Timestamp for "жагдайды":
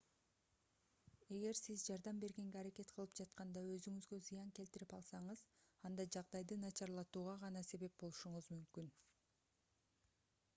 6.17-6.59